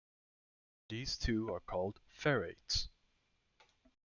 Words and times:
These 0.89 1.19
too 1.19 1.53
are 1.53 1.59
called 1.59 1.99
ferrates. 2.11 2.87